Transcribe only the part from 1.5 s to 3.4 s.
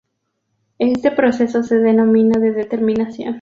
se denomina de determinación.